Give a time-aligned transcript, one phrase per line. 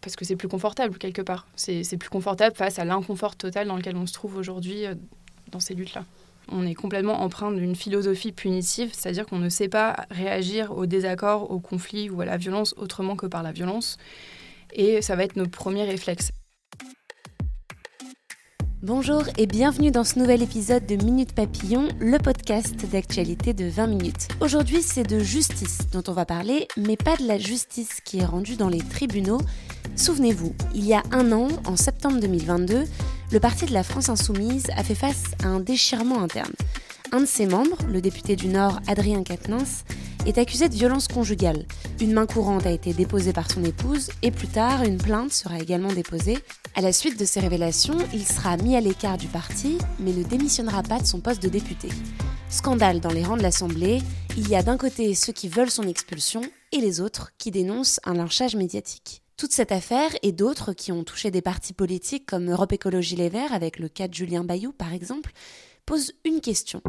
[0.00, 1.46] Parce que c'est plus confortable quelque part.
[1.56, 4.94] C'est plus confortable face à l'inconfort total dans lequel on se trouve aujourd'hui euh,
[5.50, 6.04] dans ces luttes-là.
[6.50, 11.50] On est complètement empreint d'une philosophie punitive, c'est-à-dire qu'on ne sait pas réagir au désaccord,
[11.50, 13.98] au conflit ou à la violence autrement que par la violence.
[14.72, 16.30] Et ça va être nos premiers réflexes.
[18.80, 23.88] Bonjour et bienvenue dans ce nouvel épisode de Minute Papillon, le podcast d'actualité de 20
[23.88, 24.28] minutes.
[24.40, 28.24] Aujourd'hui, c'est de justice dont on va parler, mais pas de la justice qui est
[28.24, 29.40] rendue dans les tribunaux.
[29.98, 32.84] Souvenez-vous, il y a un an, en septembre 2022,
[33.32, 36.52] le parti de la France Insoumise a fait face à un déchirement interne.
[37.10, 39.82] Un de ses membres, le député du Nord Adrien Quatennens,
[40.24, 41.66] est accusé de violence conjugale.
[42.00, 45.58] Une main courante a été déposée par son épouse et plus tard, une plainte sera
[45.58, 46.38] également déposée.
[46.76, 50.22] À la suite de ces révélations, il sera mis à l'écart du parti, mais ne
[50.22, 51.88] démissionnera pas de son poste de député.
[52.50, 54.00] Scandale dans les rangs de l'Assemblée,
[54.36, 57.98] il y a d'un côté ceux qui veulent son expulsion et les autres qui dénoncent
[58.04, 59.22] un lynchage médiatique.
[59.38, 63.28] Toute cette affaire et d'autres qui ont touché des partis politiques comme Europe Écologie Les
[63.28, 65.30] Verts avec le cas de Julien Bayou par exemple,
[65.86, 66.82] pose une question.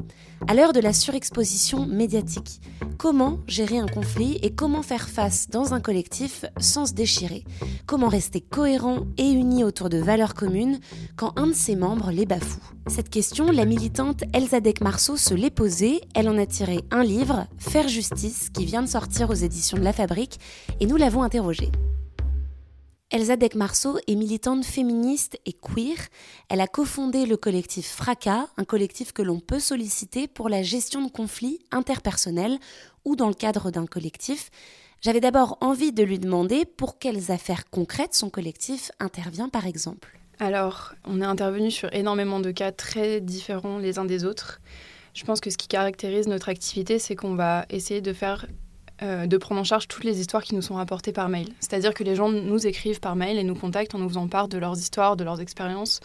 [0.48, 2.60] À l'heure de la surexposition médiatique,
[2.98, 7.46] comment gérer un conflit et comment faire face dans un collectif sans se déchirer?
[7.86, 10.80] Comment rester cohérent et uni autour de valeurs communes
[11.18, 12.74] quand un de ses membres les bafoue?
[12.88, 16.02] Cette question, la militante Elsa Marceau se l'est posée.
[16.16, 19.84] Elle en a tiré un livre, Faire justice, qui vient de sortir aux éditions de
[19.84, 20.40] La Fabrique,
[20.80, 21.70] et nous l'avons interrogée.
[23.12, 25.98] Elsa Marceau est militante féministe et queer.
[26.48, 31.04] Elle a cofondé le collectif Fracas, un collectif que l'on peut solliciter pour la gestion
[31.04, 32.60] de conflits interpersonnels
[33.06, 34.52] ou dans le cadre d'un collectif.
[35.02, 40.20] J'avais d'abord envie de lui demander pour quelles affaires concrètes son collectif intervient par exemple.
[40.38, 44.62] Alors, on est intervenu sur énormément de cas très différents les uns des autres.
[45.16, 48.46] Je pense que ce qui caractérise notre activité, c'est qu'on va essayer de faire
[49.02, 51.48] euh, de prendre en charge toutes les histoires qui nous sont rapportées par mail.
[51.62, 54.50] C'est-à-dire que les gens nous écrivent par mail et nous contactent en nous faisant part
[54.50, 56.02] de leurs histoires, de leurs expériences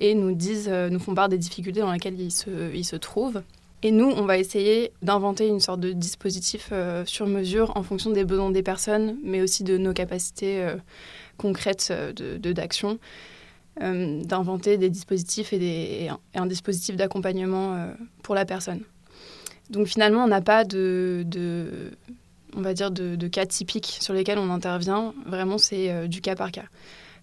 [0.00, 2.96] et nous disent, euh, nous font part des difficultés dans lesquelles ils se, ils se
[2.96, 3.42] trouvent.
[3.82, 8.10] Et nous, on va essayer d'inventer une sorte de dispositif euh, sur mesure en fonction
[8.10, 10.66] des besoins des personnes, mais aussi de nos capacités
[11.36, 12.98] concrètes d'action,
[13.78, 17.88] de, d'inventer des dispositifs et, des, un, dispositif d'accompagnement
[18.22, 18.80] pour la personne.
[19.72, 21.24] Donc finalement, on n'a pas de,
[22.56, 25.14] on va dire, de, cas typiques sur lesquels on intervient.
[25.26, 26.64] Vraiment, c'est euh, du cas par cas.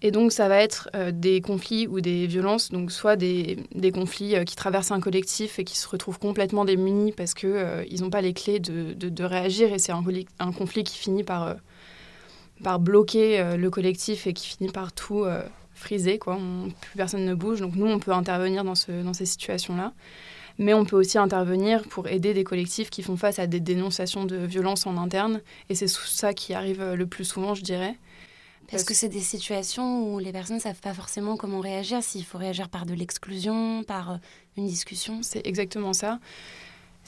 [0.02, 3.58] Et donc, ça va être euh, des conflits ou des violences, donc soit des,
[3.92, 8.10] conflits euh, qui traversent un collectif et qui se retrouvent complètement démunis parce qu'ils n'ont
[8.10, 11.56] pas les clés de, réagir et c'est un, conflit qui finit par,
[12.80, 15.26] bloquer le collectif et qui finit par tout
[15.74, 17.60] friser, plus personne ne bouge.
[17.60, 19.92] Donc, nous, on peut intervenir dans ces situations-là
[20.58, 24.24] mais on peut aussi intervenir pour aider des collectifs qui font face à des dénonciations
[24.24, 25.40] de violences en interne.
[25.68, 27.96] Et c'est ça qui arrive le plus souvent, je dirais.
[28.70, 32.24] Parce que c'est des situations où les personnes ne savent pas forcément comment réagir, s'il
[32.24, 34.16] faut réagir par de l'exclusion, par euh,
[34.56, 35.22] une discussion.
[35.22, 36.20] C'est exactement ça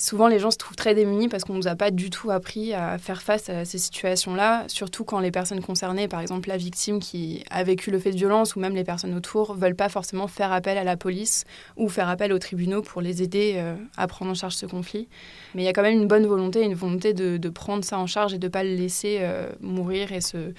[0.03, 2.33] souvent les gens se trouvent très démunis parce qu'on ne nous a pas du tout
[2.33, 6.57] appris à faire face à ces situations-là, surtout quand les personnes concernées, par exemple la
[6.57, 9.89] victime qui a vécu le fait de violence ou même les personnes autour, veulent pas
[9.89, 11.45] forcément faire appel à la police
[11.77, 15.07] ou faire appel aux tribunaux pour les aider euh, à prendre en charge ce conflit.
[15.55, 18.09] Mais il y a quand même une bonne volonté, une volonté de, prendre ça en
[18.09, 20.53] charge et de ne pas le laisser euh, mourir et se,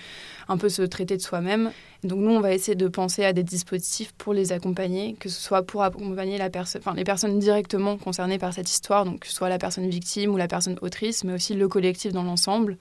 [0.47, 1.71] un peu se traiter de soi-même.
[2.03, 5.39] Donc nous, on va essayer de penser à des dispositifs pour les accompagner, que ce
[5.39, 9.57] soit pour accompagner les personnes directement concernées par cette histoire, donc que ce soit la
[9.57, 12.77] personne victime ou la personne autrice, mais aussi le collectif dans l'ensemble.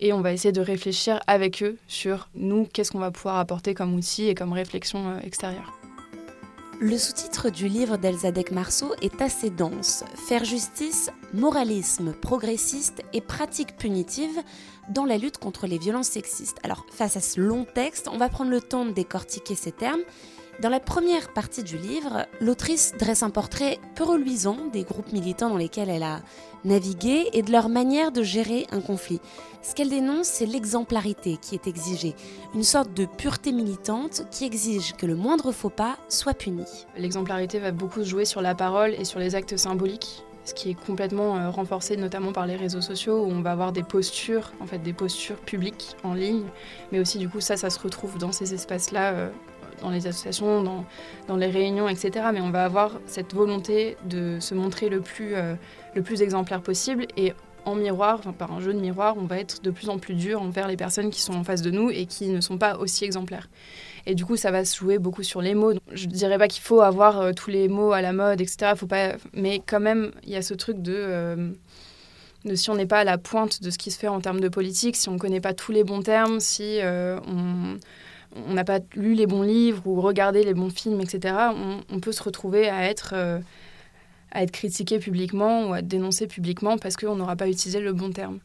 [0.00, 3.74] Et on va essayer de réfléchir avec eux sur nous, qu'est-ce qu'on va pouvoir apporter
[3.74, 5.72] comme outil et comme réflexion euh, extérieure.
[6.86, 10.04] Le sous-titre du livre d'Elsa Marceau est assez dense.
[10.28, 14.38] Faire justice, moralisme progressiste et pratique punitive
[14.90, 16.58] dans la lutte contre les violences sexistes.
[16.62, 20.02] Alors, face à ce long texte, on va prendre le temps de décortiquer ces termes
[20.60, 25.48] dans la première partie du livre, l'autrice dresse un portrait peu reluisant des groupes militants
[25.48, 26.20] dans lesquels elle a
[26.64, 29.20] navigué et de leur manière de gérer un conflit.
[29.62, 32.14] Ce qu'elle dénonce, c'est l'exemplarité qui est exigée,
[32.54, 36.64] une sorte de pureté militante qui exige que le moindre faux pas soit puni.
[36.96, 40.74] L'exemplarité va beaucoup jouer sur la parole et sur les actes symboliques ce qui est
[40.74, 44.66] complètement euh, renforcé notamment par les réseaux sociaux où on va avoir des postures, en
[44.66, 46.44] fait des postures publiques en ligne,
[46.92, 49.30] mais aussi du coup ça, ça se retrouve dans ces espaces-là, euh,
[49.80, 50.84] dans les associations, dans,
[51.28, 52.26] dans, les réunions, etc.
[52.32, 55.54] Mais on va avoir cette volonté de se montrer le plus, euh,
[55.94, 57.32] le plus exemplaire possible et
[57.64, 60.14] en miroir, enfin, par un jeu de miroir, on va être de plus en plus
[60.14, 62.76] dur envers les personnes qui sont en face de nous et qui ne sont pas
[62.76, 63.48] aussi exemplaires.
[64.06, 65.72] Et du coup, ça va se jouer beaucoup sur les mots.
[65.92, 68.72] Je ne dirais pas qu'il faut avoir euh, tous les mots à la mode, etc.
[68.76, 69.14] Faut pas...
[69.32, 71.50] Mais quand même, il y a ce truc de, euh,
[72.44, 74.40] de si on n'est pas à la pointe de ce qui se fait en termes
[74.40, 77.78] de politique, si on ne connaît pas tous les bons termes, si on
[78.34, 81.34] on n'a pas lu les bons livres ou regardé les bons films, etc.,
[81.90, 83.14] on, peut se retrouver à être,
[84.32, 87.92] à être critiqué publiquement ou à être dénoncé publiquement parce qu'on n'aura pas utilisé le
[87.92, 88.40] bon terme.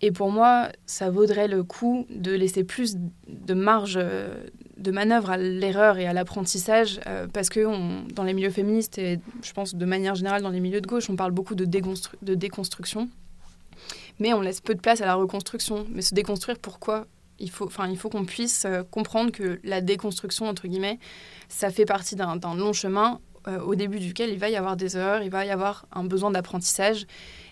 [0.00, 2.96] Et pour moi, ça vaudrait le coup de laisser plus
[3.26, 4.44] de marge euh,
[4.76, 9.18] de manœuvre à l'erreur et à l'apprentissage, euh, parce que dans les milieux féministes et
[9.42, 12.34] je pense de manière générale dans les milieux de gauche, on parle beaucoup de, de
[12.34, 13.08] déconstruction,
[14.20, 15.84] mais on laisse peu de place à la reconstruction.
[15.90, 17.06] Mais se déconstruire, pourquoi?
[17.38, 20.98] Il faut, il faut qu'on puisse euh, comprendre que la déconstruction, entre guillemets,
[21.48, 23.20] ça fait partie d'un long chemin
[23.64, 26.30] au début duquel il va y avoir des erreurs, il va y avoir un besoin
[26.30, 27.06] d'apprentissage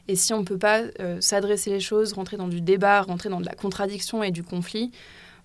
[0.09, 3.29] et si on ne peut pas euh, s'adresser les choses, rentrer dans du débat, rentrer
[3.29, 4.93] dans de la contradiction et du conflit,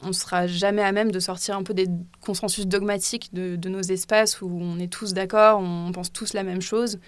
[0.02, 1.88] on ne sera jamais à même de sortir un peu des
[2.22, 6.62] consensus dogmatiques de, nos espaces où on est tous d'accord, on pense tous la même
[6.62, 7.00] chose.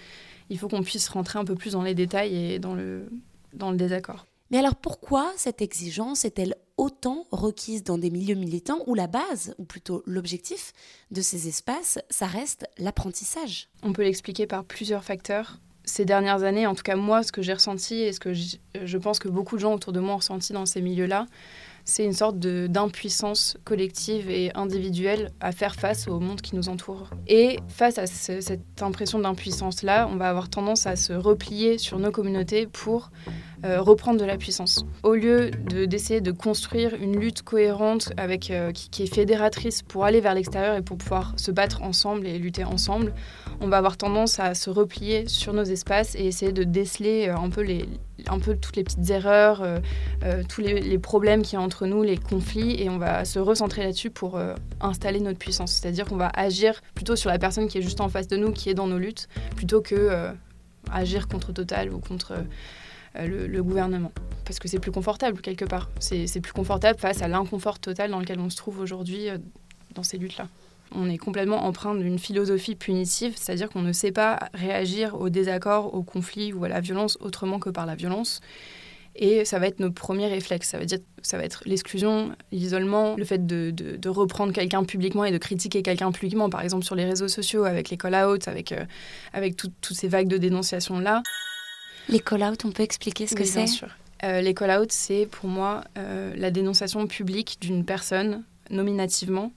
[0.48, 3.08] Il faut qu'on puisse rentrer un peu plus dans les détails et dans le,
[3.52, 4.26] dans le désaccord.
[4.50, 9.54] Mais alors pourquoi cette exigence est-elle autant requise dans des milieux militants où la base,
[9.58, 10.72] ou plutôt l'objectif
[11.10, 16.66] de ces espaces, ça reste l'apprentissage On peut l'expliquer par plusieurs facteurs ces dernières années,
[16.66, 19.56] en tout cas moi, ce que j'ai ressenti et ce que je pense que beaucoup
[19.56, 21.26] de gens autour de moi ont ressenti dans ces milieux-là,
[21.84, 27.10] c'est une sorte d'impuissance collective et individuelle à faire face au monde qui nous entoure.
[27.26, 32.10] Et face à cette impression d'impuissance-là, on va avoir tendance à se replier sur nos
[32.10, 33.10] communautés pour
[33.64, 34.84] euh, reprendre de la puissance.
[35.02, 40.20] Au lieu d'essayer de, construire une lutte cohérente avec, euh, qui, est fédératrice pour aller
[40.20, 43.14] vers l'extérieur et pour pouvoir se battre ensemble et lutter ensemble,
[43.60, 47.36] on va avoir tendance à se replier sur nos espaces et essayer de déceler euh,
[47.36, 49.66] un peu, toutes les petites erreurs,
[50.48, 53.38] tous les, les problèmes qu'il y a entre nous, les conflits, et on va se
[53.38, 54.38] recentrer là-dessus pour
[54.80, 55.72] installer notre puissance.
[55.72, 58.52] C'est-à-dire qu'on va agir plutôt sur la personne qui est juste en face de nous,
[58.52, 60.32] qui est dans nos luttes, plutôt que
[60.90, 62.34] agir contre Total ou contre
[63.16, 64.12] euh, le, gouvernement.
[64.44, 65.90] Parce que c'est plus confortable quelque part.
[66.00, 69.38] C'est plus confortable face à l'inconfort total dans lequel on se trouve aujourd'hui euh,
[69.94, 70.48] dans ces luttes-là.
[70.94, 75.94] On est complètement empreint d'une philosophie punitive, c'est-à-dire qu'on ne sait pas réagir au désaccord,
[75.94, 78.40] au conflit ou à la violence autrement que par la violence.
[79.16, 80.68] Et ça va être nos premiers réflexes.
[80.68, 85.38] Ça dire ça va être l'exclusion, l'isolement, le fait de, reprendre quelqu'un publiquement et de
[85.38, 89.96] critiquer quelqu'un publiquement, par exemple sur les réseaux sociaux, avec les call-outs, avec, euh, toutes
[89.96, 91.22] ces vagues de dénonciation-là.
[92.08, 93.88] Les call-out, on peut expliquer ce que c'est Bien sûr.
[94.24, 99.52] Euh, les call-out, c'est pour moi euh, la dénonciation publique d'une personne nominativement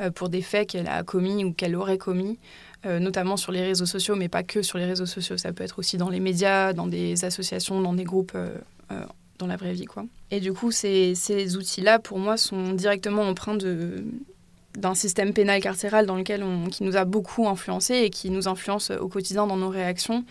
[0.00, 2.38] euh, pour des faits qu'elle a commis ou qu'elle aurait commis,
[2.84, 5.36] notamment sur les réseaux sociaux, mais pas que sur les réseaux sociaux.
[5.36, 8.36] Ça peut être aussi dans les médias, dans des associations, dans des groupes
[9.38, 9.84] dans la vraie vie.
[9.84, 10.04] Quoi.
[10.32, 14.04] Et du coup, ces, ces outils-là, pour moi, sont directement empreints de,
[14.76, 18.48] d'un système pénal carcéral dans lequel on, qui nous a beaucoup influencé et qui nous
[18.48, 20.24] influence au quotidien dans nos réactions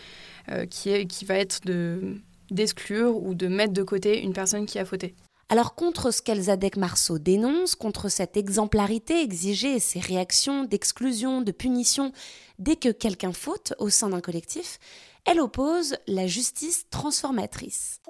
[0.69, 2.17] qui, est, qui va être de
[2.51, 5.15] d'exclure ou de mettre de côté une personne qui a fauté.
[5.49, 12.13] Alors contre ce qu'Elzadek Marceau dénonce, contre cette exemplarité exigée ces réactions d'exclusion, de punition
[12.59, 14.80] dès que quelqu'un faute au sein d'un collectif,
[15.25, 18.01] elle oppose la justice transformatrice.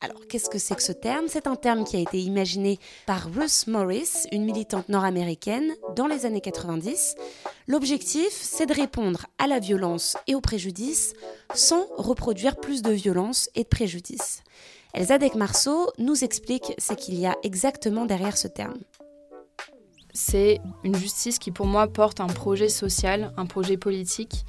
[0.00, 1.26] Alors, qu'est-ce que c'est que ce terme?
[1.28, 6.24] C'est un terme qui a été imaginé par Ruth Morris, une militante nord-américaine, dans les
[6.24, 7.16] années 90.
[7.66, 11.14] L'objectif, c'est de répondre à la violence et aux préjudices
[11.54, 14.42] sans reproduire plus de violence et de préjudices.
[14.94, 18.78] Elzadek Marceau nous explique ce qu'il y a exactement derrière ce terme
[20.18, 24.44] c'est une justice qui pour moi porte un projet social, un projet politique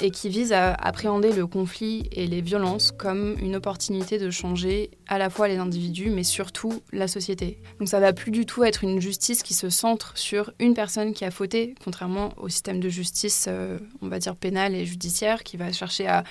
[0.00, 4.90] et qui vise à appréhender le conflit et les violences comme une opportunité de changer
[5.08, 7.60] à la fois les individus mais surtout la société.
[7.78, 11.12] Donc ça va plus du tout être une justice qui se centre sur une personne
[11.12, 15.44] qui a fauté, contrairement au système de justice, euh, on va dire pénal et judiciaire,
[15.44, 16.24] qui va chercher à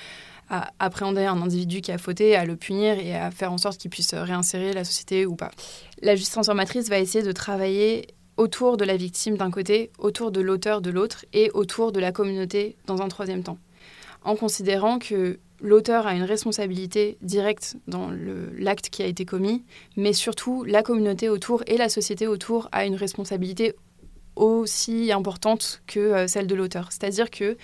[0.50, 3.77] à appréhender un individu qui a fauté, à le punir et à faire en sorte
[3.77, 5.51] qu'il puisse réinsérer la société ou pas.
[6.01, 10.41] La justice transformatrice va essayer de travailler autour de la victime d'un côté, autour de
[10.41, 13.57] l'auteur de l'autre et autour de la communauté dans un troisième temps.
[14.23, 18.11] En considérant que l'auteur a une responsabilité directe dans
[18.57, 19.63] l'acte qui a été commis,
[19.95, 23.73] mais surtout la communauté autour et la société autour a une responsabilité
[24.35, 26.89] aussi importante que celle de l'auteur.
[26.91, 27.57] C'est-à-dire que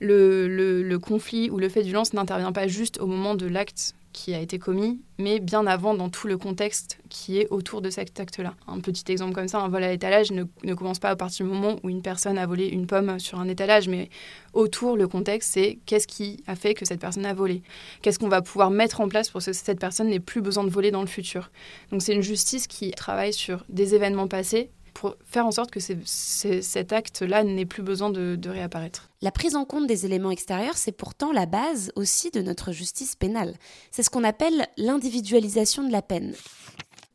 [0.00, 4.34] le, conflit ou le fait de violence n'intervient pas juste au moment de l'acte qui
[4.34, 8.18] a été commis, mais bien avant dans tout le contexte qui est autour de cet
[8.18, 8.54] acte-là.
[8.66, 11.46] Un petit exemple comme ça, un vol à l'étalage ne, ne, commence pas à partir
[11.46, 14.10] du moment où une personne a volé une pomme sur un étalage, mais
[14.54, 17.62] autour, le contexte, c'est qu'est-ce qui a fait que cette personne a volé
[18.02, 20.70] Qu'est-ce qu'on va pouvoir mettre en place pour que cette personne n'ait plus besoin de
[20.70, 21.52] voler dans le futur
[21.92, 25.78] Donc c'est une justice qui travaille sur des événements passés pour faire en sorte que
[25.78, 29.10] cet acte-là n'ait plus besoin de, de réapparaître.
[29.22, 33.14] La prise en compte des éléments extérieurs, c'est pourtant la base aussi de notre justice
[33.14, 33.54] pénale.
[33.92, 36.34] C'est ce qu'on appelle l'individualisation de la peine.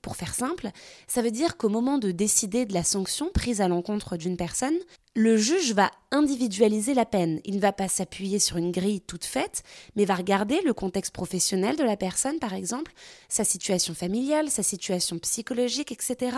[0.01, 0.69] Pour faire simple,
[1.07, 4.77] ça veut dire qu'au moment de décider de la sanction prise à l'encontre d'une personne,
[5.13, 7.41] le juge va individualiser la peine.
[7.43, 9.63] Il ne va pas s'appuyer sur une grille toute faite,
[9.97, 12.93] mais va regarder le contexte professionnel de la personne, par exemple,
[13.27, 16.37] sa situation familiale, sa situation psychologique, etc.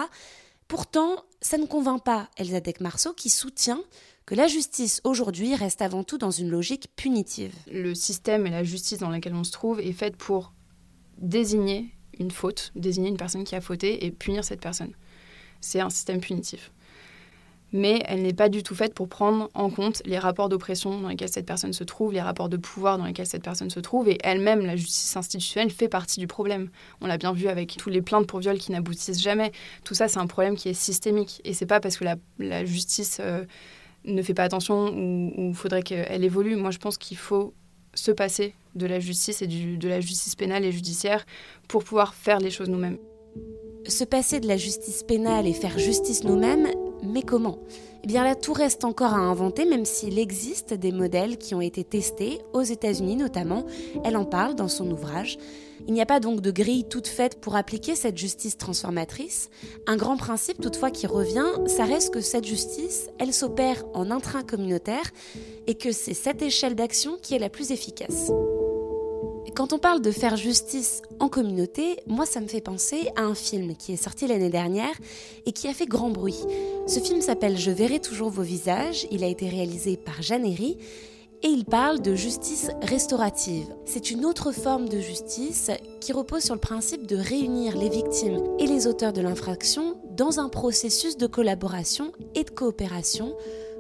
[0.67, 3.83] Pourtant, ça ne convainc pas Elisabeth Marceau qui soutient
[4.25, 7.53] que la justice aujourd'hui reste avant tout dans une logique punitive.
[7.71, 10.53] Le système et la justice dans laquelle on se trouve est faite pour
[11.19, 14.93] désigner une faute, désigner une personne qui a fauté et punir cette personne.
[15.61, 16.71] C'est un système punitif
[17.75, 21.09] mais elle n'est pas du tout faite pour prendre en compte les rapports d'oppression dans
[21.09, 24.07] lesquels cette personne se trouve, les rapports de pouvoir dans lesquels cette personne se trouve,
[24.07, 26.69] et elle-même, la justice institutionnelle, fait partie du problème.
[27.01, 29.51] On l'a bien vu avec tous les plaintes pour viol qui n'aboutissent jamais.
[29.83, 32.05] Tout ça, c'est un problème qui est systémique, et c'est pas parce que
[32.39, 33.43] la, justice euh,
[34.05, 36.55] ne fait pas attention ou il faudrait qu'elle évolue.
[36.55, 37.53] Moi, je pense qu'il faut
[37.93, 41.25] se passer de la justice et de la justice pénale et judiciaire
[41.67, 42.99] pour pouvoir faire les choses nous-mêmes.
[43.85, 46.67] Se passer de la justice pénale et faire justice nous-mêmes,
[47.03, 47.59] mais comment?
[48.03, 51.61] Eh bien là, tout reste encore à inventer, même s'il existe des modèles qui ont
[51.61, 53.65] été testés, aux États-Unis notamment.
[54.03, 55.37] Elle en parle dans son ouvrage.
[55.87, 59.49] Il n'y a pas donc de grille toute faite pour appliquer cette justice transformatrice.
[59.87, 65.11] Un grand principe toutefois qui revient, ça reste que cette justice, elle s'opère en intracommunautaire
[65.67, 68.31] et que c'est cette échelle d'action qui est la plus efficace.
[69.53, 73.35] Quand on parle de faire justice en communauté, moi ça me fait penser à un
[73.35, 74.95] film qui est sorti l'année dernière
[75.45, 76.39] et qui a fait grand bruit.
[76.87, 80.77] Ce film s'appelle Je verrai toujours vos visages, il a été réalisé par Jeanne Herry
[81.43, 83.67] et il parle de justice restaurative.
[83.85, 85.69] C'est une autre forme de justice
[86.01, 90.39] qui repose sur le principe de réunir les victimes et les auteurs de l'infraction dans
[90.39, 93.35] un processus de collaboration et de coopération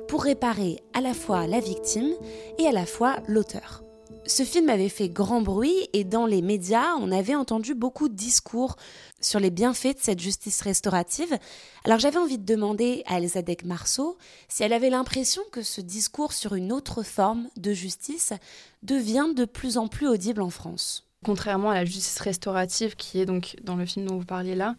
[0.07, 2.13] pour réparer à la fois la victime
[2.59, 3.84] et à la fois l'auteur.
[4.27, 8.15] Ce film avait fait grand bruit et dans les médias, on avait entendu beaucoup de
[8.15, 8.75] discours
[9.21, 11.37] sur les bienfaits de cette justice restaurative.
[11.83, 14.17] Alors j'avais envie de demander à Elisabeth Marceau
[14.47, 18.33] si elle avait l'impression que ce discours sur une autre forme de justice
[18.81, 21.05] devient de plus en plus audible en France.
[21.23, 24.75] Contrairement à la justice restaurative qui est donc dans le film dont vous parliez là,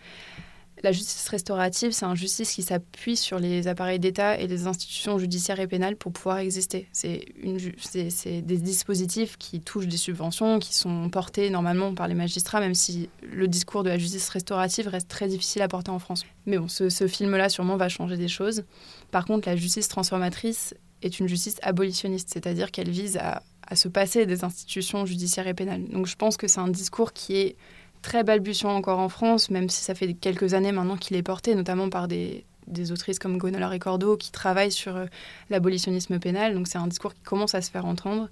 [0.87, 5.19] la justice restaurative, c'est une justice qui s'appuie sur les appareils d'État et les institutions
[5.19, 6.87] judiciaires et pénales pour pouvoir exister.
[6.93, 12.77] C'est des dispositifs qui touchent des subventions, qui sont portés normalement par les magistrats, même
[12.77, 16.25] si le discours de la justice restaurative reste très difficile à porter en France.
[16.47, 18.63] Mais bon, ce, film-là sûrement va changer des choses.
[19.11, 23.43] Par contre, la justice transformatrice est une justice abolitionniste, c'est-à-dire qu'elle vise à
[23.75, 25.89] se passer des institutions judiciaires et pénales.
[25.89, 27.57] Donc je pense que c'est un discours qui est
[28.07, 31.57] très balbutiant encore en France, même si ça fait quelques années maintenant qu'il est porté,
[31.57, 32.45] notamment par des,
[32.93, 35.07] autrices comme Gonola Ricordo qui travaillent sur euh,
[35.51, 36.55] l'abolitionnisme pénal.
[36.55, 38.29] Donc c'est un discours qui commence à se faire entendre,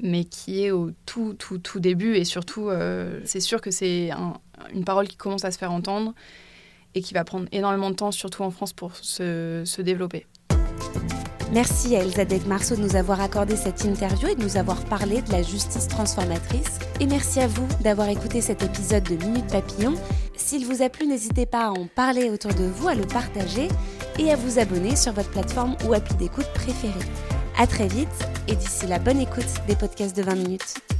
[0.00, 2.14] mais qui est au tout, tout, tout début.
[2.14, 4.10] Et surtout, euh, c'est sûr que c'est
[4.72, 6.14] une parole qui commence à se faire entendre
[6.94, 10.26] et qui va prendre énormément de temps, surtout en France, pour se, se développer.
[11.52, 15.20] Merci à Elsa Marceau de nous avoir accordé cette interview et de nous avoir parlé
[15.20, 16.78] de la justice transformatrice.
[17.00, 19.94] Et merci à vous d'avoir écouté cet épisode de Minute Papillon.
[20.36, 23.66] S'il vous a plu, n'hésitez pas à en parler autour de vous, à le partager
[24.20, 26.94] et à vous abonner sur votre plateforme ou appli d'écoute préférée.
[27.58, 28.08] À très vite
[28.46, 30.99] et d'ici la bonne écoute des podcasts de 20 minutes.